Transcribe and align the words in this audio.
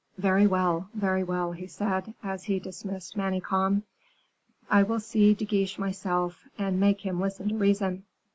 "Very 0.17 0.47
well, 0.47 0.89
very 0.95 1.21
well," 1.23 1.51
he 1.51 1.67
said, 1.67 2.15
as 2.23 2.45
he 2.45 2.57
dismissed 2.59 3.15
Manicamp, 3.15 3.83
"I 4.67 4.81
will 4.81 4.99
see 4.99 5.35
De 5.35 5.45
Guiche 5.45 5.77
myself, 5.77 6.43
and 6.57 6.79
make 6.79 7.01
him 7.01 7.19
listen 7.21 7.49
to 7.49 7.55
reason." 7.59 8.03